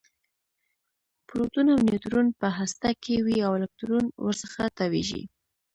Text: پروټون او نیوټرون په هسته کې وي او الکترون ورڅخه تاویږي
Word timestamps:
پروټون 1.27 1.67
او 1.73 1.79
نیوټرون 1.87 2.27
په 2.39 2.47
هسته 2.57 2.89
کې 3.03 3.15
وي 3.25 3.37
او 3.47 3.51
الکترون 3.59 4.05
ورڅخه 4.25 4.63
تاویږي 4.77 5.23